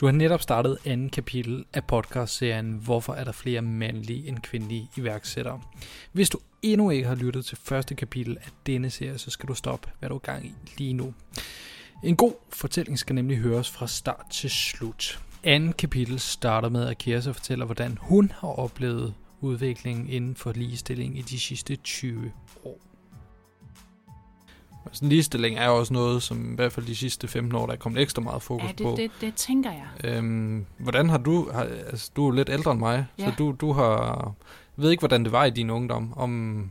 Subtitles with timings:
[0.00, 4.90] Du har netop startet anden kapitel af podcastserien Hvorfor er der flere mandlige end kvindelige
[4.96, 5.60] iværksættere?
[6.12, 9.54] Hvis du endnu ikke har lyttet til første kapitel af denne serie, så skal du
[9.54, 11.14] stoppe, hvad du er gang i lige nu.
[12.04, 15.20] En god fortælling skal nemlig høres fra start til slut.
[15.44, 21.18] Anden kapitel starter med, at Kirsa fortæller, hvordan hun har oplevet udviklingen inden for ligestilling
[21.18, 22.32] i de sidste 20
[22.64, 22.87] år.
[24.86, 27.72] Altså, ligestilling er jo også noget, som i hvert fald de sidste 15 år, der
[27.72, 28.94] er kommet ekstra meget fokus Ja, det, på.
[28.96, 29.86] det, det tænker jeg.
[30.16, 33.24] Øhm, hvordan har du, har, altså du er lidt ældre end mig, ja.
[33.24, 34.16] Så du, du har,
[34.76, 36.70] jeg ved ikke, hvordan det var i din ungdom, om,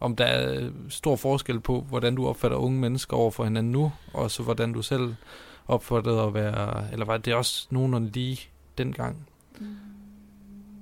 [0.00, 3.92] om der er stor forskel på, hvordan du opfatter unge mennesker over for hinanden nu,
[4.12, 5.14] og så hvordan du selv
[5.68, 8.40] opfattede at være, eller var det også nogenlunde lige
[8.78, 9.26] dengang?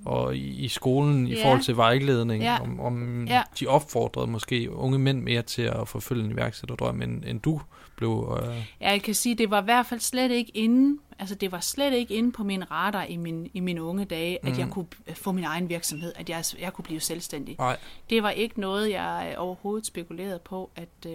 [0.05, 1.45] Og i, i skolen, i Ja.
[1.45, 2.61] forhold til vejledning, Ja.
[2.61, 3.41] om, om Ja.
[3.59, 7.61] de opfordrede måske unge mænd mere til at forfølge en iværksætterdrøm, end, end du
[7.95, 8.39] blev...
[8.41, 11.51] Øh, Ja, jeg kan sige, det var i hvert fald slet ikke inde, altså det
[11.51, 14.59] var slet ikke inde på min radar i, min, i mine unge dage, at Mm.
[14.59, 17.55] jeg kunne få min egen virksomhed, at jeg, jeg kunne blive selvstændig.
[17.59, 17.77] nej,
[18.09, 21.11] Det var ikke noget, jeg overhovedet spekulerede på, at...
[21.11, 21.13] Øh,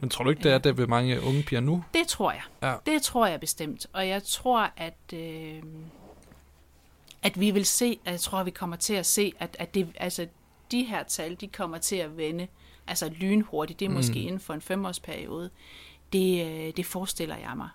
[0.00, 1.84] men tror du ikke, det er det ved mange unge piger nu?
[1.94, 2.42] Det tror jeg.
[2.62, 2.74] Ja.
[2.92, 3.86] Det tror jeg bestemt.
[3.92, 5.62] Og jeg tror, at, øh,
[7.22, 9.74] at vi vil se, at jeg tror, at vi kommer til at se, at, at
[9.74, 10.26] det, altså,
[10.70, 12.46] de her tal, de kommer til at vende
[12.86, 13.80] altså lynhurtigt.
[13.80, 14.26] Det er måske Mm.
[14.26, 15.50] inden for en femårsperiode.
[16.12, 17.68] Det, øh, det forestiller jeg mig.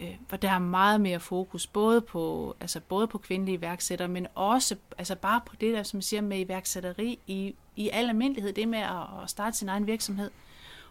[0.00, 4.26] Øh, For der er meget mere fokus både på, altså både på kvindelige iværksættere, men
[4.34, 8.68] også altså bare på det der, som siger, med iværksætteri i, i al almindelighed, det
[8.68, 10.30] med at, at starte sin egen virksomhed.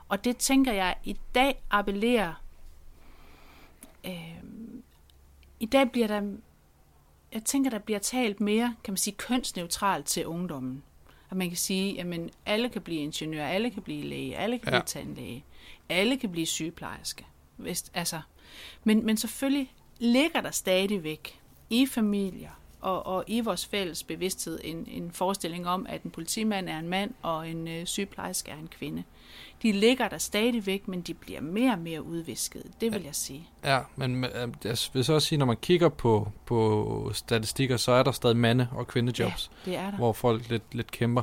[0.09, 2.33] Og det tænker jeg i dag appellerer
[4.05, 4.43] øh,
[5.59, 6.21] i dag bliver der,
[7.33, 10.83] jeg tænker, der bliver talt mere, kan man sige, kønsneutralt til ungdommen.
[11.31, 14.73] At man kan sige, at alle kan blive ingeniør, alle kan blive læge, alle kan
[14.73, 14.79] Ja.
[14.79, 15.45] blive tandlæge,
[15.89, 17.25] alle kan blive sygeplejerske.
[17.57, 18.21] Hvis, altså,
[18.83, 22.49] men, men selvfølgelig ligger der stadigvæk i familier
[22.81, 26.89] og, og i vores fælles bevidsthed en, en forestilling om, at en politimand er en
[26.89, 29.03] mand, og en øh, sygeplejerske er en kvinde.
[29.63, 32.63] De ligger der stadigvæk, men de bliver mere og mere udvisket.
[32.81, 33.47] Det vil jeg sige.
[33.65, 34.31] Ja, men øh,
[34.63, 38.37] jeg vil så også sige, når man kigger på, på statistikker, så er der stadig
[38.37, 39.97] mande- og kvindejobs, Det er der.
[39.97, 41.21] hvor folk lidt, lidt kæmper.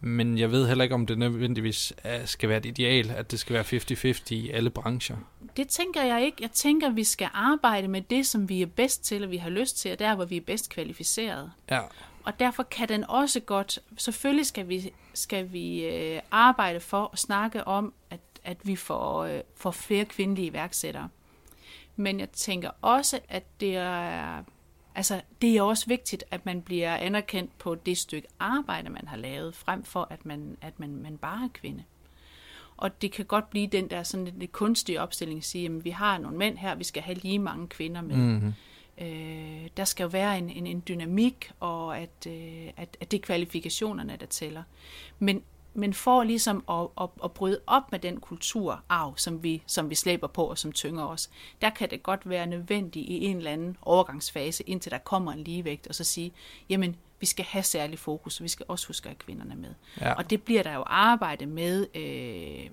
[0.00, 3.40] Men jeg ved heller ikke, om det nødvendigvis er, skal være et ideal, at det
[3.40, 5.16] skal være 50-50 i alle brancher.
[5.56, 6.36] Det tænker jeg ikke.
[6.40, 9.50] Jeg tænker, vi skal arbejde med det, som vi er bedst til, og vi har
[9.50, 11.50] lyst til, og der, hvor vi er bedst kvalificeret.
[11.70, 11.80] Ja,
[12.26, 17.18] og derfor kan den også godt, selvfølgelig skal vi, skal vi øh, arbejde for at
[17.18, 21.08] snakke om, at, at vi får, øh, får flere kvindelige iværksættere.
[21.96, 24.42] Men jeg tænker også, at det er,
[24.94, 29.16] altså, det er også vigtigt, at man bliver anerkendt på det stykke arbejde, man har
[29.16, 31.84] lavet, frem for at man, at man, man bare er kvinde.
[32.76, 35.90] Og det kan godt blive den der sådan lidt, kunstige opstilling at sige, at vi
[35.90, 38.16] har nogle mænd her, vi skal have lige mange kvinder med.
[38.16, 38.54] mm-hmm.
[39.00, 43.18] Øh, der skal jo være en, en, en dynamik, og at, øh, at, at det
[43.18, 44.62] er kvalifikationerne, der tæller.
[45.18, 45.42] Men,
[45.74, 49.94] men for ligesom at, at, at bryde op med den kulturarv, som vi, som vi
[49.94, 51.30] slæber på og som tynger os,
[51.62, 55.44] der kan det godt være nødvendigt i en eller anden overgangsfase, indtil der kommer en
[55.44, 56.32] ligevægt, og så sige,
[56.68, 59.74] jamen, vi skal have særlig fokus, og vi skal også huske at have kvinderne med.
[60.00, 60.12] ja.
[60.12, 62.70] Og det bliver der jo arbejde med øh,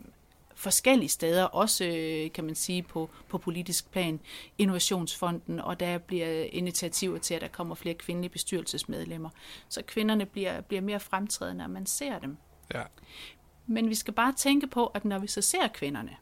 [0.63, 4.19] forskellige steder, også øh, kan man sige på, på politisk plan,
[4.57, 9.29] Innovationsfonden, og der bliver initiativer til, at der kommer flere kvindelige bestyrelsesmedlemmer.
[9.69, 12.37] Så kvinderne bliver, bliver mere fremtrædende, når man ser dem.
[12.73, 12.83] ja.
[13.65, 16.17] Men vi skal bare tænke på, at når vi så ser kvinderne,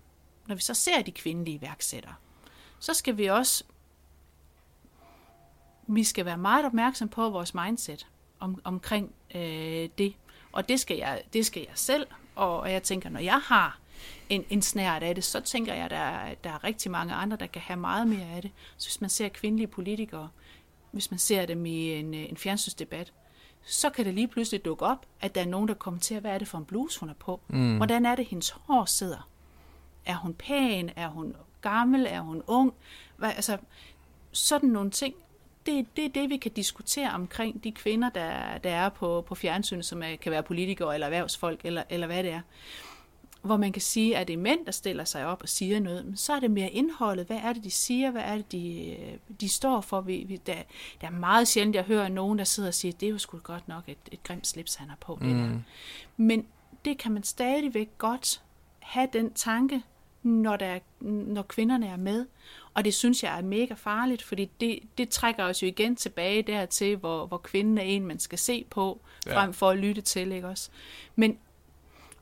[0.48, 2.14] når vi så ser de kvindelige iværksættere,
[2.80, 3.64] så skal vi også
[5.88, 8.08] vi skal være meget opmærksom på vores mindset
[8.40, 10.16] om, omkring øh, det.
[10.52, 13.81] Og det skal, jeg, det skal jeg selv, og, og jeg tænker, når jeg har
[14.30, 17.14] en, en snært af det, så tænker jeg, at der, er- der er rigtig mange
[17.14, 18.52] andre, der kan have meget mere af det.
[18.78, 20.30] Så hvis man ser kvindelige politikere,
[20.92, 23.14] hvis man ser dem i en, en fjernsynsdebat,
[23.66, 26.38] så kan det lige pludselig dukke op, at der er nogen, der kommenterer, hvad er
[26.38, 27.40] det for en bluse, hun er på?
[27.48, 27.78] Mm.
[27.78, 29.30] Hvordan er det, hendes hår sidder?
[30.06, 30.90] Er hun pæn?
[30.96, 32.06] Er hun gammel?
[32.10, 32.74] Er hun ung?
[33.18, 33.58] Hvad, altså,
[34.32, 35.16] sådan nogle ting,
[35.66, 39.36] det, det er det, vi kan diskutere omkring de kvinder, der, der er på, på
[39.36, 42.42] fjernsynet, som er, kan være politikere eller erhvervsfolk, eller, eller hvad det er.
[43.42, 46.06] Hvor man kan sige, at det er mænd, der stiller sig op og siger noget,
[46.06, 47.28] men så er det mere indholdet.
[47.28, 48.12] Hvad er det, de siger?
[48.12, 50.02] Hvad er det, de, øh, de står for?
[50.02, 50.54] Vi, vi, der,
[51.02, 53.38] der er meget sjældent, jeg hører nogen, der sidder og siger, det er jo sgu
[53.38, 55.18] godt nok et, et grimt slips, han har på.
[55.22, 55.48] Det der.
[55.48, 55.62] Mm.
[56.18, 56.46] Men
[56.86, 58.42] det kan man stadigvæk godt
[58.80, 59.82] have den tanke,
[60.24, 62.26] når, der er, når kvinderne er med.
[62.74, 66.42] Og det synes jeg er mega farligt, fordi det, det trækker os jo igen tilbage
[66.42, 69.38] dertil, hvor, hvor kvinden er en, man skal se på, Ja.
[69.38, 70.70] frem for at lytte til, ikke også?
[71.16, 71.38] Men,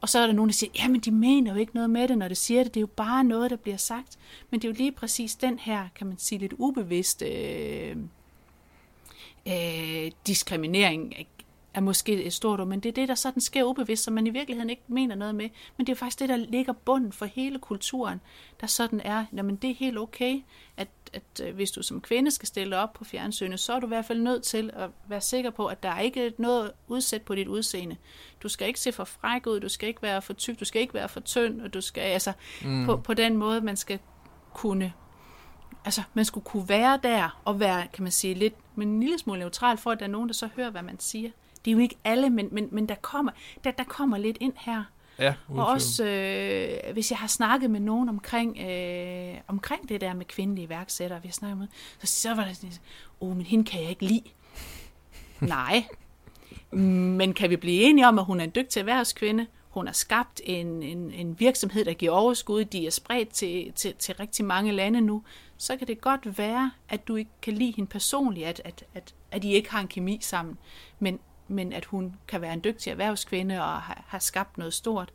[0.02, 2.18] og så er der nogen, der siger, jamen de mener jo ikke noget med det,
[2.18, 2.74] når det siger det.
[2.74, 4.18] Det er jo bare noget, der bliver sagt.
[4.50, 7.98] Men det er jo lige præcis den her, kan man sige, lidt ubevidste øh,
[9.48, 11.14] øh, diskriminering
[11.74, 14.28] er måske et stort ord, men det er det, der sådan sker ubevidst, som man
[14.28, 15.50] i virkeligheden ikke mener noget med.
[15.78, 18.22] Men det er faktisk det, der ligger bunden for hele kulturen,
[18.62, 20.42] der sådan er, jamen det er helt okay,
[20.78, 23.86] at, at øh, hvis du som kvinde skal stille op på fjernsynet, så er du
[23.86, 27.22] i hvert fald nødt til at være sikker på, at der er ikke noget udsæt
[27.22, 27.98] på dit udseende.
[28.44, 30.82] Du skal ikke se for fræk ud, du skal ikke være for tyk, du skal
[30.82, 32.86] ikke være for tynd, og du skal, altså, mm.
[32.86, 34.00] på, på den måde, man skal
[34.54, 34.94] kunne
[35.86, 39.20] altså, man skulle kunne være der og være, kan man sige, lidt, men en lille
[39.20, 41.30] smule neutral, for at der er nogen, der så hører, hvad man siger.
[41.66, 43.32] Det er jo ikke alle, men, men, men der, kommer,
[43.64, 44.84] der, der kommer lidt ind her.
[45.20, 50.14] Ja, og også, øh, hvis jeg har snakket med nogen omkring, øh, omkring det der
[50.14, 51.68] med kvindelige iværksættere, vi har snakket med,
[52.00, 52.72] så, så var det sådan,
[53.22, 54.24] åh, oh, men hende kan jeg ikke lide.
[55.40, 55.84] Nej.
[56.72, 59.48] Men kan vi blive enige om, at hun er en dygtig erhvervskvinde?
[59.70, 62.66] Hun har skabt en, en, en virksomhed, der giver overskud.
[62.66, 65.24] De er spredt til, til, til rigtig mange lande nu.
[65.58, 69.14] Så kan det godt være, at du ikke kan lide hende personligt, at, at, at,
[69.32, 70.58] at I ikke har en kemi sammen.
[71.00, 71.20] Men
[71.50, 75.12] men at hun kan være en dygtig erhvervskvinde og har, har skabt noget stort.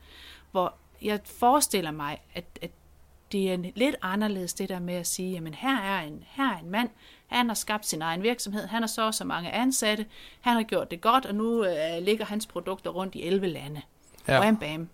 [0.50, 2.70] Hvor jeg forestiller mig, at, at
[3.32, 6.58] det er lidt anderledes det der med at sige, jamen her er en, her er
[6.58, 6.88] en mand,
[7.26, 10.06] han har skabt sin egen virksomhed, han har så så mange ansatte,
[10.40, 13.82] han har gjort det godt, og nu øh, ligger hans produkter rundt i 11 lande.
[14.28, 14.40] Ja.
[14.40, 14.88] Bam, bam.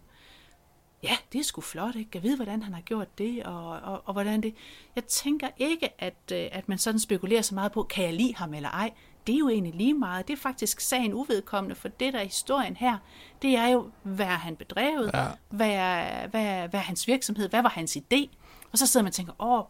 [1.02, 2.11] Ja, det er sgu flot, ikke?
[2.14, 4.55] Jeg ved, hvordan han har gjort det, og, og, og hvordan det...
[4.97, 8.35] Jeg tænker ikke, at, øh, at man sådan spekulerer så meget på, kan jeg lide
[8.35, 8.91] ham eller ej?
[9.26, 10.29] det er jo egentlig lige meget.
[10.29, 12.97] Det er faktisk sagen uvedkommende, for det der er historien her,
[13.43, 15.26] det er jo, hvad er han bedrevet, ja.
[15.49, 18.29] hvad, er, hvad, hvad er hans virksomhed, hvad var hans idé?
[18.73, 19.64] Og så sidder man og tænker, åh,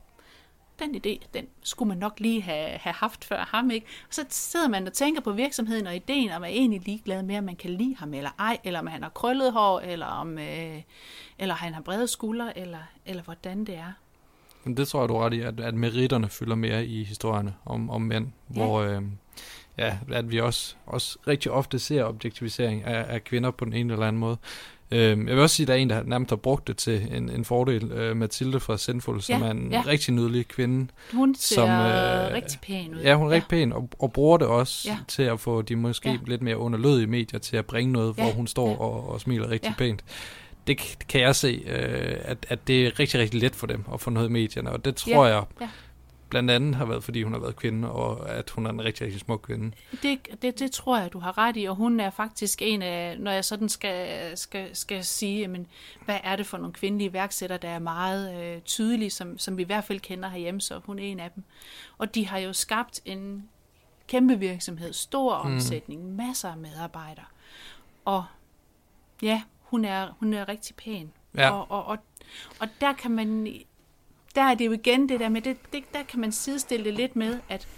[0.80, 3.86] den idé, den skulle man nok lige have, have haft før ham, ikke?
[4.08, 7.22] Og så sidder man og tænker på virksomheden og ideen, om man er egentlig ligeglad
[7.22, 10.06] med, om man kan lide ham eller ej, eller om han har krøllet hår, eller
[10.06, 10.82] om øh,
[11.38, 13.92] eller han har brede skuldre, eller, eller hvordan det er.
[14.64, 17.90] Men det tror jeg, du ret i, at, at meritterne fylder mere i historierne om,
[17.90, 18.52] om mænd, ja.
[18.54, 19.02] hvor, øh,
[19.78, 23.92] ja, at vi også, også rigtig ofte ser objektivisering af, af kvinder på den ene
[23.92, 24.36] eller anden måde.
[24.92, 27.08] Øh, jeg vil også sige, at der er en, der nærmest har brugt det til
[27.16, 27.92] en, en fordel.
[27.92, 29.82] Øh, Mathilde fra Sendful, ja, som er en ja.
[29.86, 30.86] rigtig nydelig kvinde.
[31.12, 33.00] Hun ser som, øh, rigtig pæn ud.
[33.00, 33.34] Ja, hun er ja.
[33.34, 34.98] rigtig pæn, og, og bruger det også ja.
[35.08, 36.18] til at få de måske ja.
[36.26, 38.22] lidt mere underlødige medier til at bringe noget, ja.
[38.22, 38.76] hvor hun står ja.
[38.76, 39.74] og, og smiler rigtig ja.
[39.78, 40.04] pænt
[40.66, 44.00] det kan jeg se, øh, at, at det er rigtig, rigtig let for dem at
[44.00, 45.68] få noget i medierne, og det tror ja, jeg ja.
[46.30, 49.04] Blandt andet har været, fordi hun har været kvinde, og at hun er en rigtig,
[49.04, 49.72] rigtig smuk kvinde.
[50.02, 53.20] Det, det, det tror jeg, du har ret i, og hun er faktisk en af,
[53.20, 55.66] når jeg sådan skal, skal, skal sige, jamen,
[56.04, 59.62] hvad er det for nogle kvindelige værksætter, der er meget øh, tydelige, som, som vi
[59.62, 61.44] i hvert fald kender herhjemme, så hun er en af dem.
[61.98, 63.48] Og de har jo skabt en
[64.08, 65.52] kæmpe virksomhed, stor mm.
[65.52, 66.16] omsætning, mm.
[66.16, 67.24] masser af medarbejdere.
[68.04, 68.24] Og
[69.22, 71.12] ja, hun er, hun er rigtig pæn.
[71.34, 71.50] Ja.
[71.50, 71.98] Og, og, og,
[72.60, 73.46] og der kan man,
[74.34, 76.94] der er det jo igen det der med, det, det, der kan man sidestille det
[76.94, 77.68] lidt med, at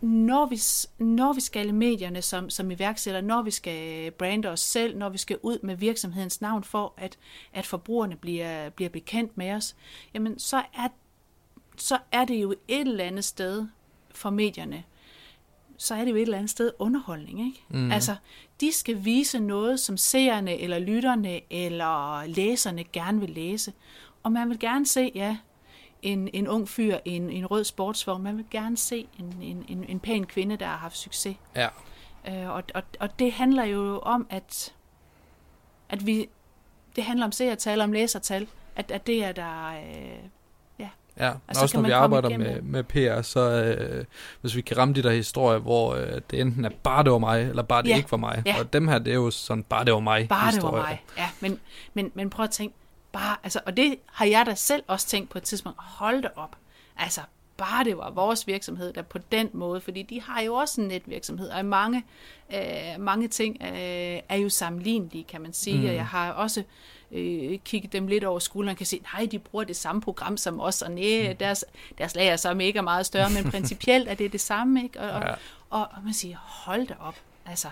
[0.00, 0.60] når vi,
[1.04, 5.08] når vi skal i medierne som, som iværksætter, når vi skal brande os selv, når
[5.08, 7.18] vi skal ud med virksomhedens navn for, at,
[7.52, 9.76] at forbrugerne bliver, bliver bekendt med os,
[10.14, 10.88] jamen så er,
[11.76, 13.66] så er det jo et eller andet sted
[14.10, 14.84] for medierne,
[15.76, 17.46] så er det jo et eller andet sted underholdning.
[17.46, 17.62] Ikke?
[17.68, 17.92] Mm.
[17.92, 18.16] Altså,
[18.60, 23.72] de skal vise noget, som seerne eller lytterne eller læserne gerne vil læse.
[24.26, 25.36] Og man vil gerne se, ja,
[26.02, 28.22] en, en ung fyr i en, en rød sportsvogn.
[28.22, 31.36] Man vil gerne se en, en, en, en pæn kvinde, der har haft succes.
[31.56, 31.68] Ja.
[32.28, 34.74] Øh, og, og, og det handler jo om, at,
[35.88, 36.28] at vi,
[36.96, 38.46] det handler om seertal, om læsertal,
[38.76, 40.28] at, at det er der, øh,
[41.20, 44.04] Ja, altså, også når vi arbejder med, med PR, så øh,
[44.40, 47.18] hvis vi kan ramme de der historier, hvor øh, det enten er bare det var
[47.18, 47.96] mig, eller bare det ja.
[47.96, 48.42] ikke var mig.
[48.46, 48.60] Ja.
[48.60, 50.70] Og dem her, det er jo sådan, bare det var mig Bare historier.
[50.70, 51.28] det var mig, ja.
[51.40, 51.60] Men,
[51.94, 52.76] men, men prøv at tænke,
[53.16, 56.28] bare, altså, og det har jeg da selv også tænkt på et tidspunkt, hold da
[56.36, 56.56] op.
[56.96, 57.20] Altså,
[57.56, 60.88] bare det var vores virksomhed, der på den måde, fordi de har jo også en
[60.88, 62.04] netvirksomhed, og mange,
[62.54, 65.84] øh, mange ting øh, er jo sammenlignelige, kan man sige, mm.
[65.86, 66.62] og jeg har også
[67.12, 70.36] øh, kigget dem lidt over skulderen og kan se, nej, de bruger det samme program
[70.36, 71.36] som os, og nej, mm.
[71.36, 71.64] deres,
[71.98, 75.00] deres lager er så mega meget større, men principielt er det det samme, ikke?
[75.00, 75.30] Og, ja.
[75.30, 75.38] og,
[75.70, 77.68] og, og man siger, hold da op, altså,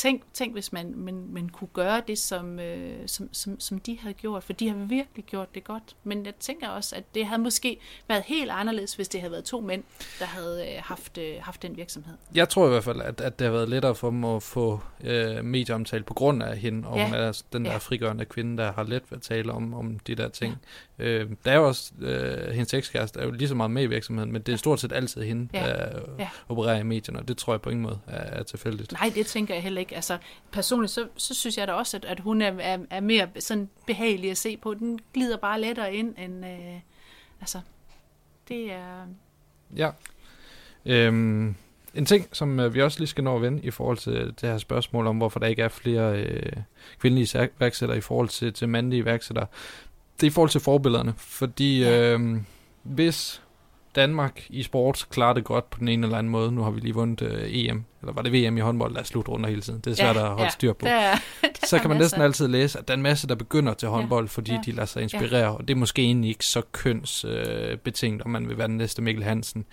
[0.00, 3.98] Tænk, tænk hvis man, man, man kunne gøre det, som, øh, som, som, som de
[3.98, 5.96] havde gjort, for de har virkelig gjort det godt.
[6.04, 7.78] Men jeg tænker også, at det havde måske
[8.08, 9.84] været helt anderledes, hvis det havde været to mænd,
[10.18, 12.14] der havde øh, haft, øh, haft den virksomhed.
[12.34, 14.80] Jeg tror i hvert fald, at, at det har været lettere for dem at få
[15.04, 17.04] øh, medieomtale på grund af hende, og ja.
[17.04, 17.76] hun er den der ja.
[17.76, 20.56] frigørende kvinde, der har let ved at tale om, om de der ting.
[21.00, 23.86] Øh, der er jo også, øh, hendes ekskæreste er jo lige så meget med i
[23.86, 25.66] virksomheden, men det er stort set altid hende, Ja.
[25.66, 26.28] der Ja.
[26.48, 28.92] opererer i medierne, og det tror jeg på ingen måde er, er tilfældigt.
[28.92, 29.94] Nej, det tænker jeg heller ikke.
[29.94, 30.18] Altså,
[30.52, 33.68] personligt, så, så synes jeg da også, at, at hun er, er, er mere sådan
[33.86, 34.74] behagelig at se på.
[34.74, 36.46] Den glider bare lettere ind, end...
[36.46, 36.80] Øh,
[37.40, 37.60] altså,
[38.48, 39.06] det er...
[39.76, 39.90] Ja.
[40.86, 41.54] Øhm,
[41.94, 44.48] en ting, som øh, vi også lige skal nå at vende i forhold til det
[44.48, 46.52] her spørgsmål om, hvorfor der ikke er flere øh,
[46.98, 49.46] kvindelige iværksættere i forhold til, til mandlige iværksættere,
[50.20, 51.14] det er i forhold til forbillederne.
[51.16, 52.12] Fordi Ja.
[52.14, 52.36] øh,
[52.82, 53.42] hvis
[53.94, 56.80] Danmark i sport klarer det godt på den ene eller anden måde, nu har vi
[56.80, 59.80] lige vundet øh, EM, eller var det VM i håndbold, der er slutrunder hele tiden,
[59.80, 60.86] det er svært at holde styr på.
[60.86, 61.16] Der, er-
[61.60, 62.04] der så kan man masser.
[62.16, 64.60] næsten altid læse, at der er en masse, der begynder til håndbold, fordi Ja.
[64.66, 68.30] de lader sig inspirere, og det er måske egentlig ikke så kønsbetinget, øh, betinget, om
[68.30, 69.64] man vil være den næste Mikkel Hansen.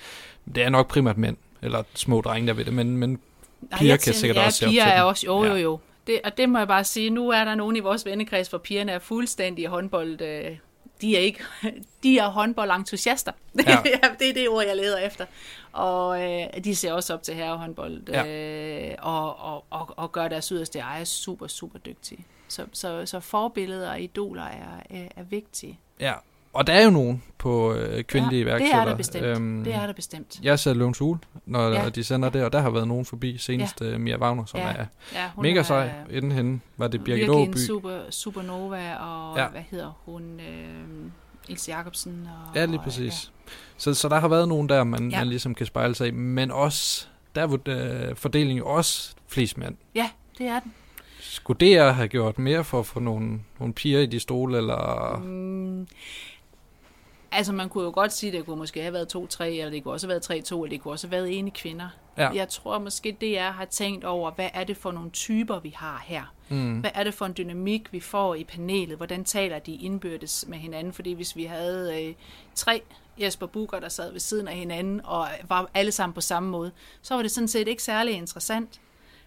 [0.55, 3.95] Det er nok primært mænd, eller små drenge, der ved det, men, men Nej, piger
[3.95, 5.61] kan tænker, sikkert ja, også se op til er også, jo, jo, Ja.
[5.61, 5.79] jo.
[6.07, 8.57] Det, og det må jeg bare sige, nu er der nogen i vores vennekreds, hvor
[8.57, 10.21] pigerne er fuldstændig håndbold.
[10.21, 10.57] Øh,
[11.01, 11.39] de er ikke,
[12.03, 13.31] de er håndboldentusiaster.
[13.67, 13.77] Ja.
[14.19, 15.25] Det er det ord, jeg leder efter.
[15.71, 18.25] Og øh, de ser også op til herrehåndbold, Ja.
[18.27, 20.79] øh, og, og, og, og gør deres yderste.
[20.79, 22.25] Jeg er super, super dygtige.
[22.47, 25.79] Så, så, så forbilleder og idoler er, er, er vigtige.
[25.99, 26.13] Ja,
[26.53, 28.81] og der er jo nogen på øh, kvindelige ja, det iværksættere.
[28.81, 29.25] er der bestemt.
[29.25, 30.39] Øhm, det er der bestemt.
[30.43, 31.83] Jeg ser Løvens Hule, når Ja.
[31.83, 31.89] ja.
[31.89, 33.37] de sender det, og der har været nogen forbi.
[33.37, 33.97] Senest ja.
[33.97, 34.67] Mia Wagner, som Ja.
[34.67, 34.73] ja.
[34.73, 35.91] er Ja, mega sej.
[36.09, 37.57] Inden hende var det Birgit virkelig en Åby.
[37.57, 39.43] super, supernova, og Ja.
[39.43, 39.49] ja.
[39.49, 41.11] hvad hedder hun, øh,
[41.49, 42.27] Ilse Jacobsen.
[42.49, 43.31] Og, Ja, lige præcis.
[43.77, 45.19] Så, så der har været nogen der, man, Ja.
[45.19, 47.57] man ligesom kan spejle sig i, men også, der er
[48.09, 49.75] øh, fordelingen jo også flest mænd.
[49.95, 50.73] Ja, ja, det er den.
[51.19, 55.21] Skulle DR have gjort mere for at få nogle, nogle piger i de stole, eller...
[55.25, 55.87] Mm,
[57.31, 59.83] altså, man kunne jo godt sige, at det kunne måske have været 2-3, eller det
[59.83, 61.89] kunne også have været 3-2, eller det kunne også have været ene kvinder.
[62.17, 62.29] Ja.
[62.29, 65.73] Jeg tror måske, det er har tænkt over, hvad er det for nogle typer, vi
[65.77, 66.33] har her?
[66.49, 68.97] Mm, Hvad er det for en dynamik, vi får i panelet?
[68.97, 70.93] Hvordan taler de indbyrdes med hinanden?
[70.93, 72.13] Fordi hvis vi havde øh,
[72.55, 72.81] tre
[73.21, 76.71] Jesper Bucher, der sad ved siden af hinanden, og var alle sammen på samme måde,
[77.01, 78.81] så var det sådan set ikke særlig interessant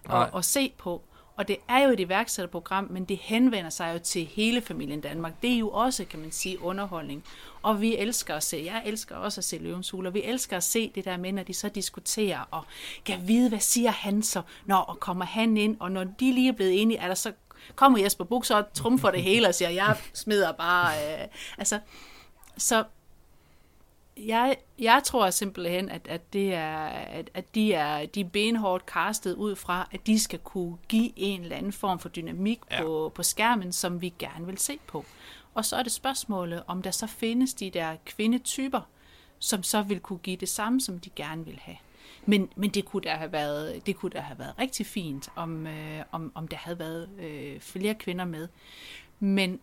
[0.09, 0.23] Nej.
[0.23, 1.03] at, at se på.
[1.41, 5.33] Og det er jo et iværksætterprogram, men det henvender sig jo til hele familien Danmark.
[5.43, 7.25] Det er jo også, kan man sige, underholdning.
[7.63, 10.57] Og vi elsker at se, jeg elsker også at se Løvens Hule, og vi elsker
[10.57, 12.65] at se det der med, når de så diskuterer, og
[13.05, 16.49] kan vide, hvad siger han så, når og kommer han ind, og når de lige
[16.49, 17.33] er blevet enige, er der så
[17.75, 21.29] kommer Jesper Buch så og trumfer det hele og siger, jeg smider bare, øh,
[21.59, 21.79] altså,
[22.57, 22.85] så
[24.17, 28.85] jeg, jeg tror simpelthen, at, at, det er, at, at de, er, de er benhårdt
[28.87, 32.83] castet ud fra, at de skal kunne give en eller anden form for dynamik Ja.
[32.83, 35.05] på, på skærmen, som vi gerne vil se på.
[35.55, 38.81] Og så er det spørgsmålet, om der så findes de der kvindetyper,
[39.39, 41.77] som så vil kunne give det samme, som de gerne vil have.
[42.27, 45.67] Men, men det kunne da have været, det kunne da have været rigtig fint, om,
[45.67, 48.49] øh, om, om der havde været øh, flere kvinder med.
[49.21, 49.61] Men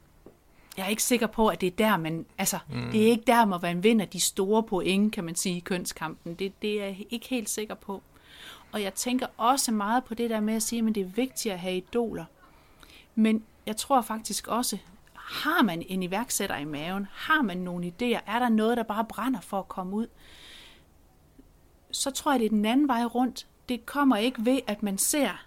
[0.77, 2.91] jeg er ikke sikker på, at det er der, man, altså, mm.
[2.91, 6.33] det er ikke der, hvor man vinder de store point, kan man sige, i kønskampen.
[6.33, 8.03] Det, det er jeg ikke helt sikker på.
[8.71, 11.53] Og jeg tænker også meget på det der med at sige, at det er vigtigt
[11.53, 12.25] at have idoler.
[13.15, 14.77] Men jeg tror faktisk også,
[15.13, 19.05] har man en iværksætter i maven, har man nogle idéer, er der noget, der bare
[19.05, 20.07] brænder for at komme ud,
[21.91, 23.47] så tror jeg, det er den anden vej rundt.
[23.69, 25.45] Det kommer ikke ved, at man ser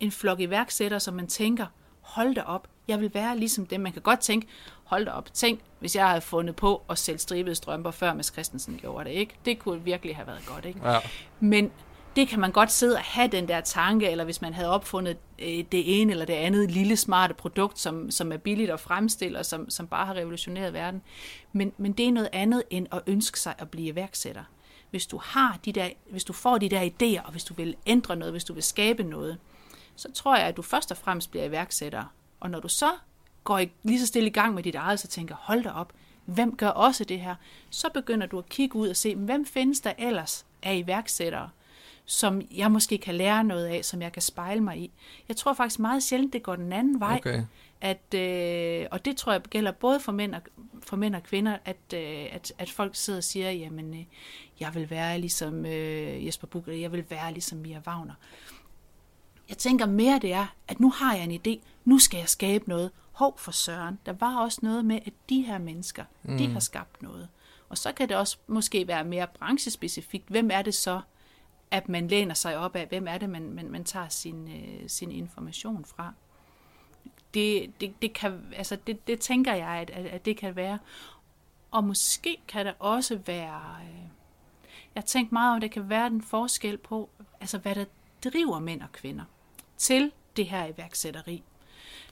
[0.00, 1.66] en flok iværksættere, som man tænker,
[2.10, 3.80] hold da op, jeg vil være ligesom dem.
[3.80, 4.46] Man kan godt tænke,
[4.84, 8.32] hold da op, tænk, hvis jeg havde fundet på at sælge stribede strømper, før Mads
[8.32, 9.34] Christensen gjorde det, ikke?
[9.44, 10.80] Det kunne virkelig have været godt, ikke?
[10.84, 10.98] ja.
[11.40, 11.72] Men
[12.16, 15.16] det kan man godt sidde og have den der tanke, eller hvis man havde opfundet
[15.38, 19.38] øh, det ene eller det andet lille smarte produkt, som, som er billigt at fremstille,
[19.38, 21.02] og som, som bare har revolutioneret verden.
[21.52, 24.44] Men, men det er noget andet end at ønske sig at blive iværksætter.
[24.90, 27.76] Hvis du, har de der, hvis du får de der idéer, og hvis du vil
[27.86, 29.38] ændre noget, hvis du vil skabe noget,
[29.96, 32.04] så tror jeg, at du først og fremmest bliver iværksætter.
[32.40, 32.90] Og når du så
[33.44, 35.92] går i, lige så stille i gang med dit eget, så tænker, hold da op,
[36.24, 37.34] hvem gør også det her?
[37.70, 41.50] Så begynder du at kigge ud og se, hvem findes der ellers af iværksættere,
[42.04, 44.90] som jeg måske kan lære noget af, som jeg kan spejle mig i.
[45.28, 47.16] Jeg tror faktisk meget sjældent, det går den anden vej.
[47.16, 47.44] Okay.
[47.80, 50.40] At, øh, og det tror jeg gælder både for mænd og,
[50.80, 54.04] for mænd og kvinder, at, øh, at, at folk sidder og siger, jamen, øh,
[54.60, 58.14] jeg vil være ligesom øh, Jesper Buch, eller jeg vil være ligesom Mia Wagner.
[59.50, 62.68] Jeg tænker mere, det er, at nu har jeg en idé, nu skal jeg skabe
[62.68, 62.90] noget.
[63.12, 66.38] Hov for søren, der var også noget med, at de her mennesker, mm.
[66.38, 67.28] de har skabt noget.
[67.68, 70.28] Og så kan det også måske være mere branchespecifikt.
[70.28, 71.00] Hvem er det så,
[71.70, 72.86] at man læner sig op af?
[72.86, 76.12] Hvem er det, man, man, man tager sin, øh, sin information fra?
[77.34, 80.78] Det, det, det, kan, altså det, det tænker jeg, at, at, at det kan være.
[81.70, 83.76] Og måske kan der også være...
[83.82, 84.00] Øh,
[84.94, 87.84] jeg har tænkt meget om, det kan være den forskel på, altså hvad der
[88.24, 89.24] driver mænd og kvinder
[89.80, 91.42] til det her iværksætteri.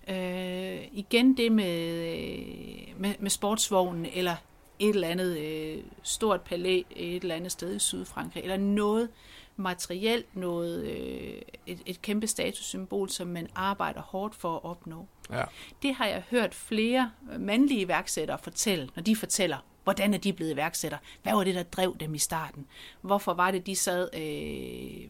[0.09, 4.37] Øh, igen det med, øh, med, med sportsvognen, eller
[4.79, 9.09] et eller andet øh, stort palæ et eller andet sted i Sydfrankrig, eller noget
[9.57, 15.07] materielt, noget, øh, et, et kæmpe statussymbol, som man arbejder hårdt for at opnå.
[15.31, 15.45] Ja.
[15.83, 20.53] Det har jeg hørt flere mandlige iværksættere fortælle, når de fortæller, hvordan er de blevet
[20.53, 21.01] iværksættere?
[21.23, 22.67] Hvad var det, der drev dem i starten?
[23.01, 25.09] Hvorfor var det, de sad øh,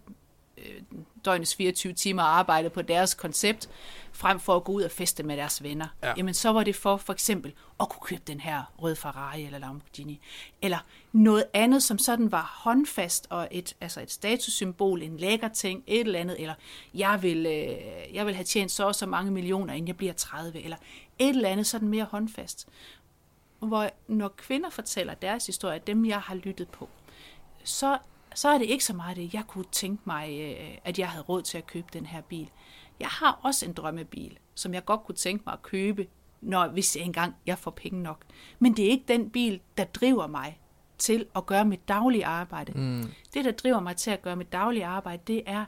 [0.58, 0.82] øh,
[1.28, 3.68] døgnets 24 timer og arbejdede på deres koncept,
[4.12, 5.86] frem for at gå ud og feste med deres venner?
[6.02, 6.12] Ja.
[6.16, 9.58] Jamen, så var det for for eksempel at kunne købe den her rød Ferrari eller
[9.58, 10.20] Lamborghini.
[10.62, 10.78] Eller
[11.12, 16.00] noget andet, som sådan var håndfast og et, altså et statussymbol, en lækker ting, et
[16.00, 16.54] eller andet, eller
[16.94, 20.12] jeg vil, øh, jeg vil have tjent så og så mange millioner, inden jeg bliver
[20.12, 20.76] 30, eller
[21.18, 22.68] et eller andet sådan mere håndfast
[23.58, 26.88] hvor når kvinder fortæller deres historie, dem jeg har lyttet på,
[27.64, 27.98] så,
[28.38, 31.24] så er det ikke så meget det, jeg kunne tænke mig, øh, at jeg havde
[31.24, 32.50] råd til at købe den her bil.
[33.00, 36.06] Jeg har også en drømmebil, som jeg godt kunne tænke mig at købe,
[36.40, 38.24] når, hvis engang jeg får penge nok.
[38.58, 40.60] Men det er ikke den bil, der driver mig
[40.98, 42.72] til at gøre mit daglige arbejde.
[42.72, 43.10] Mm.
[43.34, 45.64] Det, der driver mig til at gøre mit daglige arbejde, det er,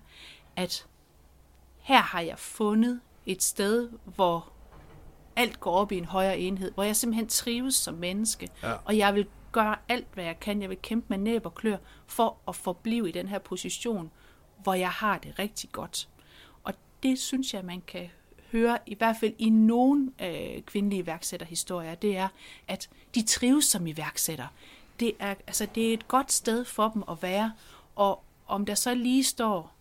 [0.56, 0.86] at
[1.78, 4.52] her har jeg fundet et sted, hvor
[5.36, 8.72] alt går op i en højere enhed, hvor jeg simpelthen trives som menneske, Ja.
[8.84, 10.62] og jeg vil gøre alt, hvad jeg kan.
[10.62, 11.76] Jeg vil kæmpe med næb og klør
[12.06, 14.10] for at forblive i den her position,
[14.62, 16.08] hvor jeg har det rigtig godt.
[16.64, 18.10] Og det synes jeg, man kan
[18.52, 22.28] høre, i hvert fald i nogle øh, kvindelige iværksætterhistorier, det er,
[22.68, 24.46] at de trives som iværksætter.
[25.00, 27.52] Det er, altså, det er et godt sted for dem at være,
[27.96, 29.74] og om der så lige står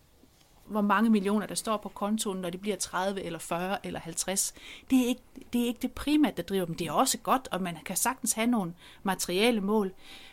[0.70, 4.54] hvor mange millioner der står på kontoen, når de bliver 30 eller 40 eller 50.
[4.90, 5.22] Det er ikke
[5.52, 6.74] det, er ikke det primære, der driver dem.
[6.74, 9.92] Det er også godt, og man kan sagtens have nogle materielle mål,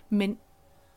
[0.09, 0.37] men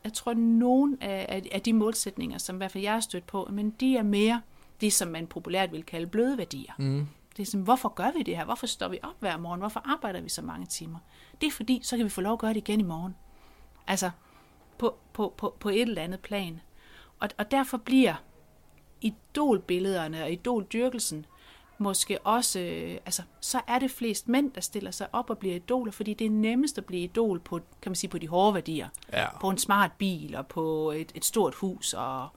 [0.03, 3.27] jeg tror, at nogle af, af de målsætninger, som i hvert fald jeg har stødt
[3.27, 4.41] på, men de er mere
[4.81, 6.73] det, som man populært vil kalde bløde værdier.
[6.77, 7.07] Mm.
[7.37, 8.45] Det er sådan, hvorfor gør vi det her?
[8.45, 9.59] Hvorfor står vi op hver morgen?
[9.59, 10.99] Hvorfor arbejder vi så mange timer?
[11.41, 13.15] Det er fordi, så kan vi få lov at gøre det igen i morgen.
[13.87, 14.11] Altså,
[14.77, 16.61] på, på, på, på et eller andet plan.
[17.19, 18.15] Og, og derfor bliver
[19.01, 21.25] idolbillederne og idoldyrkelsen
[21.81, 25.55] måske også, øh, altså, så er det flest mænd, der stiller sig op og bliver
[25.55, 28.53] idoler, fordi det er nemmest at blive idol på, kan man sige, på de hårde
[28.53, 28.87] værdier.
[29.13, 29.37] Ja.
[29.39, 32.27] På en smart bil og på et, et stort hus og,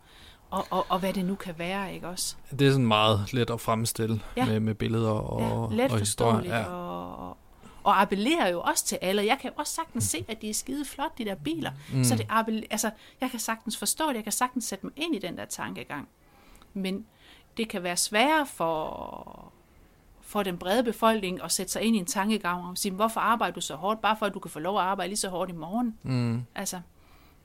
[0.51, 2.37] og, og, og hvad det nu kan være, ikke også?
[2.59, 4.47] Det er sådan meget let at fremstille Ja.
[4.47, 6.57] med, med billeder og, ja, let og historier.
[6.57, 6.65] Ja.
[6.65, 7.37] og,
[7.85, 9.25] og, appellerer jo også til alle.
[9.25, 11.71] Jeg kan også sagtens se, at de er skide flot, de der biler.
[11.93, 12.05] Mm.
[12.05, 15.15] Så det appel, altså, jeg kan sagtens forstå det, jeg kan sagtens sætte mig ind
[15.15, 16.09] i den der tankegang.
[16.75, 17.07] Men
[17.57, 19.53] det kan være sværere for,
[20.21, 23.55] for den brede befolkning at sætte sig ind i en tankegang og sige, hvorfor arbejder
[23.55, 25.51] du så hårdt, bare for at du kan få lov at arbejde lige så hårdt
[25.51, 25.99] i morgen?
[26.03, 26.43] Mm.
[26.55, 26.81] Altså,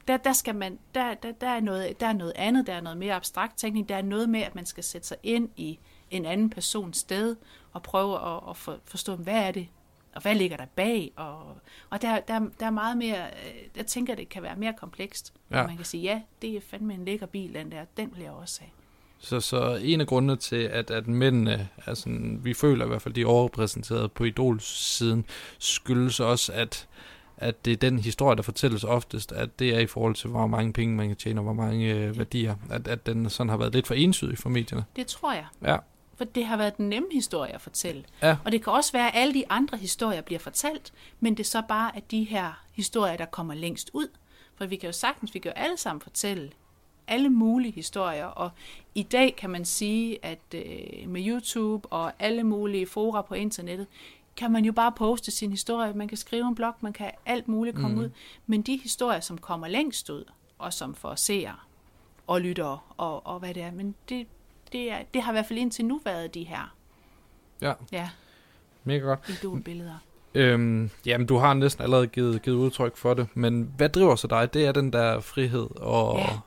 [0.07, 2.81] der, der, skal man, der, der, der, er noget, der er noget andet, der er
[2.81, 5.79] noget mere abstrakt tænkning, der er noget med, at man skal sætte sig ind i
[6.11, 7.35] en anden persons sted
[7.73, 9.67] og prøve at, at for, forstå, hvad er det,
[10.15, 11.57] og hvad ligger der bag, og,
[11.89, 15.33] og der, der, der er meget mere, øh, jeg tænker, det kan være mere komplekst,
[15.51, 15.67] Ja.
[15.67, 18.31] man kan sige, ja, det er fandme en lækker bil, den der, den vil jeg
[18.31, 18.71] også have.
[19.21, 22.09] Så, så en af grundene til, at, at mændene, altså,
[22.43, 25.25] vi føler i hvert fald, de er overrepræsenteret på idolsiden,
[25.59, 26.87] skyldes også, at,
[27.37, 30.47] at det er den historie, der fortælles oftest, at det er i forhold til, hvor
[30.47, 32.55] mange penge man kan tjene, og hvor mange øh, værdier.
[32.69, 34.85] At, at den sådan har været lidt for ensydig for medierne.
[34.95, 35.77] Det tror jeg, Ja,
[36.19, 38.03] for det har været den nemme historie at fortælle.
[38.21, 38.37] Ja.
[38.45, 41.47] Og det kan også være, at alle de andre historier bliver fortalt, men det er
[41.47, 44.07] så bare, at de her historier, der kommer længst ud.
[44.55, 46.51] For vi kan jo sagtens, vi kan jo alle sammen fortælle
[47.09, 48.49] alle mulige historier, og
[48.95, 53.87] i dag kan man sige, at øh, med YouTube og alle mulige fora på internettet,
[54.35, 57.47] kan man jo bare poste sin historie, man kan skrive en blog, man kan alt
[57.47, 58.01] muligt komme mm.
[58.01, 58.09] ud.
[58.47, 60.23] Men de historier, som kommer længst ud,
[60.59, 61.55] og som får seere
[62.27, 64.27] og lyttere og, og hvad det er, men det,
[64.71, 66.75] det, er, det har i hvert fald indtil nu været de her
[67.61, 68.09] ja, ja,
[68.83, 69.19] mega godt.
[69.29, 69.97] idolbilleder.
[70.33, 74.27] Øhm, jamen, du har næsten allerede givet, givet udtryk for det, men hvad driver så
[74.27, 74.53] dig?
[74.53, 76.39] Det er den der frihed og Ja.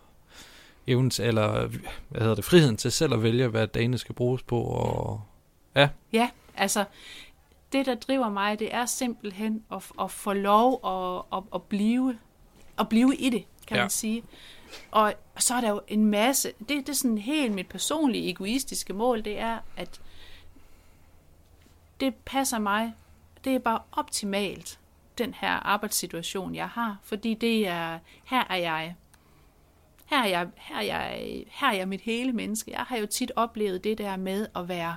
[0.87, 1.66] Evnen eller
[2.09, 5.21] hvad hedder det, friheden til selv at vælge, hvad dagene skal bruges på, og
[6.12, 6.85] Ja, altså
[7.73, 12.18] det, der driver mig, det er simpelthen at, at få lov at, at, at, blive,
[12.79, 13.83] at blive i det, kan Ja.
[13.83, 14.23] man sige.
[14.90, 18.92] Og så er der jo en masse, det, det er sådan helt mit personlige egoistiske
[18.92, 20.01] mål, det er, at
[22.01, 22.92] det passer mig,
[23.45, 24.79] det er bare optimalt,
[25.18, 28.95] den her arbejdssituation, jeg har, fordi det er, her er jeg,
[30.12, 32.70] her er jeg, her er jeg, her er jeg mit hele menneske.
[32.70, 34.96] Jeg har jo tit oplevet det der med at være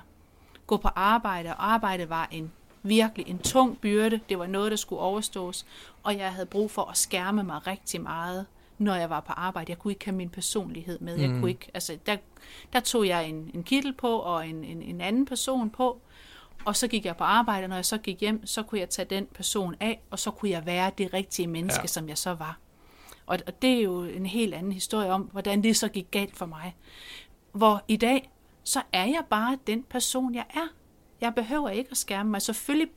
[0.67, 2.51] gå på arbejde, og arbejde var en
[2.83, 4.19] virkelig en tung byrde.
[4.29, 5.65] Det var noget, der skulle overstås,
[6.03, 8.45] og jeg havde brug for at skærme mig rigtig meget,
[8.77, 9.69] når jeg var på arbejde.
[9.71, 11.15] Jeg kunne ikke have min personlighed med.
[11.19, 11.39] Jeg Mm.
[11.39, 12.17] kunne ikke, altså, der,
[12.73, 16.01] der tog jeg en, en kittel på og en, en, en anden person på,
[16.65, 18.89] Og så gik jeg på arbejde, og når jeg så gik hjem, så kunne jeg
[18.89, 21.87] tage den person af, og så kunne jeg være det rigtige menneske, Ja.
[21.87, 22.57] som jeg så var.
[23.25, 26.37] Og, og det er jo en helt anden historie om, hvordan det så gik galt
[26.37, 26.75] for mig.
[27.51, 28.31] Hvor i dag,
[28.63, 30.67] så er jeg bare den person, jeg er.
[31.21, 32.41] Jeg behøver ikke at skærme mig.
[32.41, 32.89] Selvfølgelig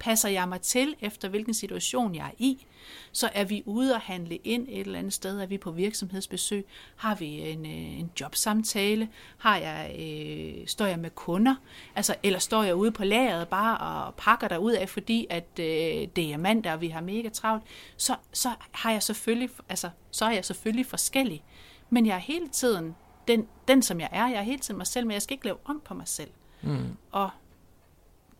[0.00, 2.66] passer jeg mig til, efter hvilken situation jeg er i.
[3.12, 6.66] Så er vi ude og handle ind et eller andet sted, er vi på virksomhedsbesøg,
[6.96, 9.08] har vi en, øh, en jobsamtale,
[9.38, 11.54] har jeg, øh, står jeg med kunder,
[11.94, 15.48] altså, eller står jeg ude på lageret bare og pakker der ud af, fordi at
[15.58, 17.62] øh, det er mandag, og vi har mega travlt,
[17.96, 21.44] så, så har jeg selvfølgelig, altså, så er jeg selvfølgelig forskellig.
[21.90, 22.94] Men jeg er hele tiden
[23.28, 24.28] den, den, som jeg er.
[24.28, 26.30] Jeg er hele tiden mig selv, men jeg skal ikke lave om på mig selv.
[26.62, 26.96] Mm.
[27.10, 27.30] Og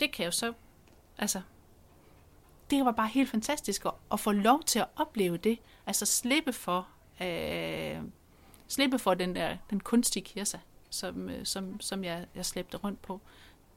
[0.00, 0.52] det kan jo så,
[1.18, 1.40] altså,
[2.70, 5.58] det var bare helt fantastisk at, at få lov til at opleve det.
[5.86, 6.88] Altså slippe for,
[7.22, 8.02] øh,
[8.68, 13.02] slippe for den der, den kunstige kirse, som, øh, som, som jeg, jeg slæbte rundt
[13.02, 13.20] på.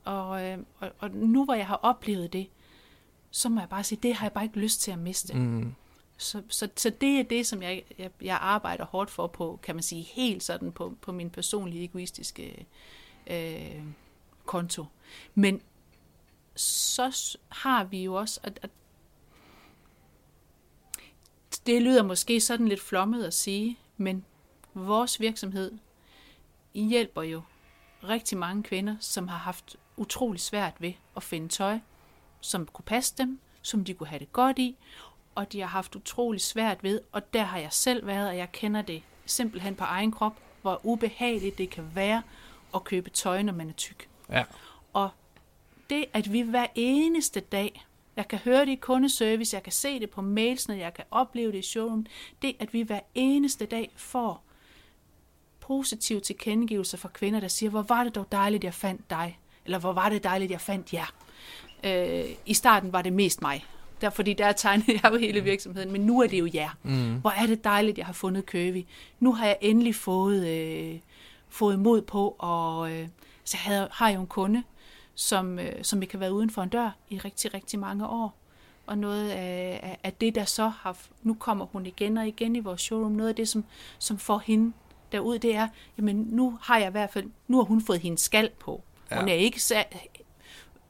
[0.03, 2.49] Og, øh, og, og nu hvor jeg har oplevet det,
[3.31, 5.33] så må jeg bare sige, det har jeg bare ikke lyst til at miste.
[5.33, 5.75] Mm.
[6.17, 9.75] Så, så, så det er det, som jeg, jeg, jeg arbejder hårdt for på, kan
[9.75, 12.65] man sige, helt sådan på, på min personlige egoistiske
[13.27, 13.83] øh,
[14.45, 14.85] konto.
[15.35, 15.61] Men
[16.55, 18.69] så har vi jo også, at, at
[21.65, 24.25] det lyder måske sådan lidt flommet at sige, men
[24.73, 25.71] vores virksomhed
[26.73, 27.41] hjælper jo
[28.03, 31.79] rigtig mange kvinder, som har haft utrolig svært ved at finde tøj,
[32.41, 34.75] som kunne passe dem, som de kunne have det godt i,
[35.35, 38.51] og de har haft utrolig svært ved, og der har jeg selv været, og jeg
[38.51, 42.23] kender det simpelthen på egen krop, hvor ubehageligt det kan være
[42.75, 44.09] at købe tøj, når man er tyk.
[44.29, 44.43] Ja.
[44.93, 45.09] Og
[45.89, 49.99] det, at vi hver eneste dag, jeg kan høre det i kundeservice, jeg kan se
[49.99, 52.05] det på mails, når jeg kan opleve det i showroom,
[52.41, 54.43] det, at vi hver eneste dag får
[55.59, 59.79] positive tilkendegivelser fra kvinder, der siger, hvor var det dog dejligt, jeg fandt dig, eller
[59.79, 61.13] hvor var det dejligt, jeg fandt jer.
[61.83, 63.65] Øh, I starten var det mest mig,
[64.01, 66.69] der, fordi der tegnede jeg jo hele virksomheden, men nu er det jo jer.
[66.83, 67.15] Mm.
[67.15, 68.87] Hvor er det dejligt, jeg har fundet Køvi.
[69.19, 70.99] Nu har jeg endelig fået, øh,
[71.49, 73.07] fået mod på, og øh,
[73.43, 74.63] så havde, har jeg jo en kunde,
[75.15, 78.33] som, øh, som ikke har været uden for en dør i rigtig, rigtig mange år.
[78.87, 80.97] Og noget af, af- det, der så har...
[81.23, 83.11] Nu kommer hun igen og igen i vores showroom.
[83.11, 83.65] Noget af det, som,
[83.99, 84.73] som får hende
[85.11, 87.25] derud, det er, jamen nu har jeg i hvert fald...
[87.47, 88.81] Nu har hun fået hendes skal på.
[89.11, 89.33] Hun Ja.
[89.33, 89.59] er ikke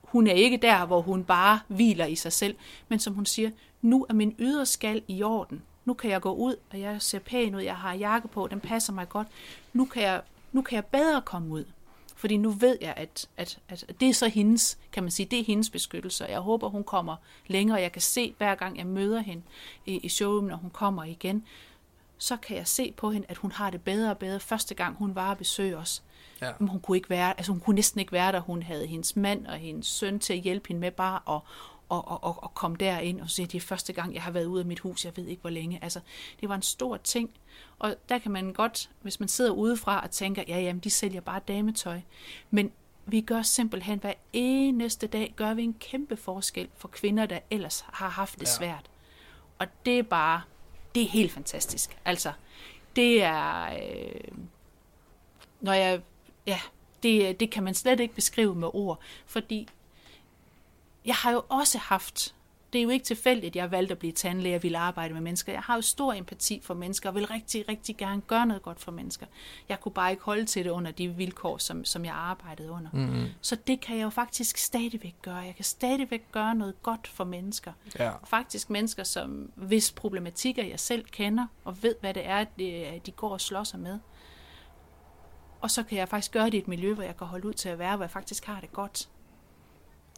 [0.04, 2.56] hun er ikke der, hvor hun bare hviler i sig selv,
[2.90, 3.50] men som hun siger,
[3.82, 5.62] nu er min yderskal i orden.
[5.86, 8.60] Nu kan jeg gå ud, og jeg ser pæn ud, jeg har jakke på, den
[8.60, 9.28] passer mig godt.
[9.74, 11.64] Nu kan jeg, nu kan jeg bedre komme ud.
[12.16, 15.40] Fordi nu ved jeg, at, at, at det er så hendes, kan man sige, det
[15.40, 16.24] er hendes beskyttelse.
[16.26, 17.16] Og Jeg håber, hun kommer
[17.48, 17.82] længere.
[17.82, 19.44] Jeg kan se, hver gang jeg møder hende
[19.86, 21.44] i, i showroom, når hun kommer igen,
[22.18, 24.40] så kan jeg se på hende, at hun har det bedre og bedre.
[24.40, 26.04] Første gang hun var at besøge os,
[26.42, 26.52] Ja.
[26.60, 28.40] men hun kunne ikke være, altså hun kunne næsten ikke være der.
[28.40, 31.42] Hun havde hendes mand og hendes søn til at hjælpe hende med bare at,
[31.94, 34.46] og, og, og, og komme derind og sige, det er første gang, jeg har været
[34.46, 35.80] ude af mit hus, jeg ved ikke hvor længe.
[35.82, 36.00] Altså,
[36.42, 37.30] det var en stor ting.
[37.80, 41.22] Og der kan man godt, hvis man sidder udefra og tænker, ja, jamen, de sælger
[41.22, 42.02] bare dametøj.
[42.52, 42.72] Men
[43.06, 47.86] vi gør simpelthen hver eneste dag, gør vi en kæmpe forskel for kvinder, der ellers
[47.94, 48.52] har haft det Ja.
[48.52, 48.90] svært.
[49.60, 50.42] Og det er bare,
[50.96, 51.98] det er helt fantastisk.
[52.06, 52.32] Altså,
[52.96, 54.38] det er, øh,
[55.62, 56.02] når jeg,
[56.48, 56.60] ja,
[57.04, 59.68] det, det kan man slet ikke beskrive med ord, fordi
[61.06, 62.36] jeg har jo også haft,
[62.74, 65.22] det er jo ikke tilfældigt, at jeg valgte at blive tandlæge og ville arbejde med
[65.22, 65.54] mennesker.
[65.54, 68.80] Jeg har jo stor empati for mennesker og vil rigtig, rigtig gerne gøre noget godt
[68.80, 69.26] for mennesker.
[69.70, 72.90] Jeg kunne bare ikke holde til det under de vilkår, som, som jeg arbejdede under.
[72.94, 73.26] Mm.
[73.42, 75.36] Så det kan jeg jo faktisk stadigvæk gøre.
[75.36, 77.74] Jeg kan stadigvæk gøre noget godt for mennesker.
[78.00, 78.12] Ja.
[78.26, 83.12] Faktisk mennesker, som hvis problematikker jeg selv kender, og ved, hvad det er, de, de
[83.12, 84.00] går og slår sig med.
[85.62, 87.54] Og så kan jeg faktisk gøre det i et miljø, hvor jeg kan holde ud
[87.54, 89.10] til at være, hvor jeg faktisk har det godt.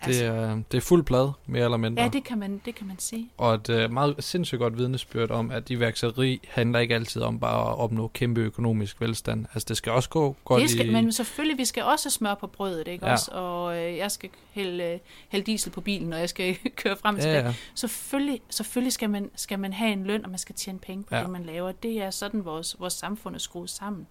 [0.05, 2.03] Det, er, det er fuld plade, mere eller mindre.
[2.03, 3.29] ja, det kan, man, det kan man sige.
[3.38, 7.71] Og et uh, meget sindssygt godt vidnesbyrd om, at iværksætteri handler ikke altid om bare
[7.71, 9.45] at opnå kæmpe økonomisk velstand.
[9.53, 10.91] Altså, det skal også gå godt Det skal, i...
[10.91, 13.12] men selvfølgelig, vi skal også smøre på brødet, ikke Ja.
[13.12, 13.31] også?
[13.31, 17.15] Og øh, jeg skal hælde, øh, hælde diesel på bilen, og jeg skal køre frem
[17.15, 17.53] og ja, ja.
[17.75, 21.15] Selvfølgelig, selvfølgelig skal, man, skal man have en løn, og man skal tjene penge på
[21.15, 21.21] ja.
[21.21, 21.71] det, man laver.
[21.71, 24.08] Det er sådan, vores, vores samfund er skruet sammen.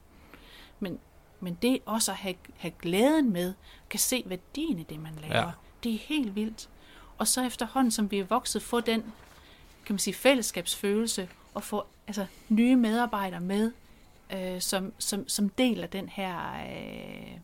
[0.80, 0.98] Men,
[1.40, 3.54] men det også at have, have glæden med,
[3.90, 5.50] kan se værdien i det, man laver, Ja
[5.84, 6.68] det er helt vildt.
[7.18, 9.12] Og så efterhånden, som vi er vokset, få den
[9.86, 13.72] kan man sige, fællesskabsfølelse, og få altså, nye medarbejdere med,
[14.32, 16.38] øh, som, som, som deler den her...
[16.70, 17.38] Øh,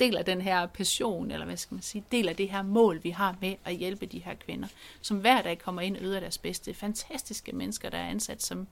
[0.00, 3.36] deler den her passion, eller hvad skal man sige, deler det her mål, vi har
[3.40, 4.68] med at hjælpe de her kvinder,
[5.00, 6.74] som hver dag kommer ind og yder deres bedste.
[6.74, 8.66] Fantastiske mennesker, der er ansat, som,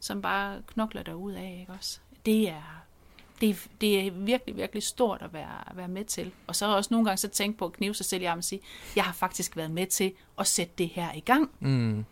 [0.00, 1.98] som bare knokler derud af, ikke også?
[2.26, 2.83] Det er,
[3.40, 6.32] det, det er virkelig, virkelig stort at være, at være med til.
[6.46, 8.44] Og så også nogle gange så tænke på at knive sig selv i armen og
[8.44, 8.60] sige,
[8.96, 11.50] jeg har faktisk været med til at sætte det her i gang.
[11.60, 12.04] Mm.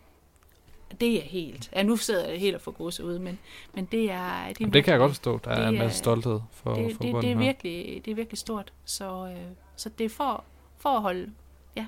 [0.99, 1.69] Det er helt.
[1.75, 3.39] Ja, nu sidder jeg helt og får gåse ud, men,
[3.73, 4.47] men det er...
[4.47, 5.39] Det, er det kan jeg godt forstå.
[5.43, 8.37] Der er en masse stolthed for, det, for det, det, er virkelig, det er virkelig
[8.37, 8.73] stort.
[8.85, 10.43] Så, øh, så det er for,
[10.77, 11.31] for at holde...
[11.75, 11.85] Ja,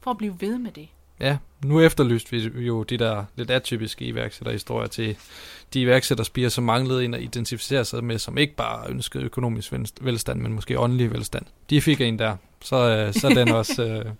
[0.00, 0.88] for at blive ved med det.
[1.20, 5.16] Ja, nu efterlyste vi jo de der lidt atypiske iværksætterhistorier til
[5.74, 9.90] de iværksætterspiger, som manglede en at identificere sig med, som ikke bare ønskede økonomisk vel-
[10.00, 11.44] velstand, men måske åndelig velstand.
[11.70, 14.12] De fik en der, så, øh, så er den også øh,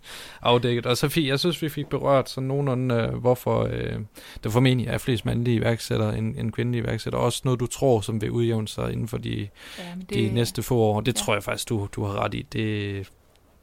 [0.43, 0.87] afdækket.
[0.87, 3.99] Og så fik, jeg synes, vi fik berørt sådan nogenlunde, øh, hvorfor øh,
[4.45, 7.23] der formentlig er flest mandlige iværksættere end, end kvindelige iværksættere.
[7.23, 10.63] Også noget, du tror, som vil udjævne sig inden for de, Ja, men de næste
[10.63, 11.01] få år.
[11.01, 11.25] Det ja.
[11.25, 12.43] tror jeg faktisk, du, du har ret i.
[12.53, 13.09] Det,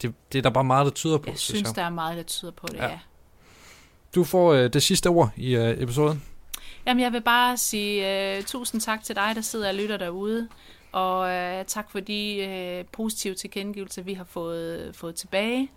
[0.02, 1.76] det, det er der bare meget, der tyder på, Jeg synes, jeg.
[1.76, 2.88] der er meget, der tyder på det, Ja.
[2.90, 3.00] ja.
[4.16, 6.24] Du får øh, det sidste ord i øh, episoden.
[6.86, 10.48] Jamen, jeg vil bare sige øh, tusind tak til dig, der sidder og lytter derude.
[10.92, 15.70] Og øh, tak for de øh, positive tilkendegivelser, vi har fået, fået tilbage.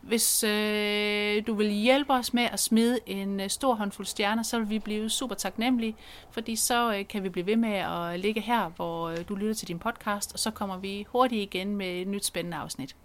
[0.00, 4.58] Hvis øh, du vil hjælpe os med at smide en øh, stor håndfuld stjerner, så
[4.58, 5.96] vil vi blive super taknemmelige,
[6.30, 9.54] fordi så øh, kan vi blive ved med at ligge her, hvor øh, du lytter
[9.54, 12.96] til din podcast, og så kommer vi hurtigt igen med et nyt spændende afsnit.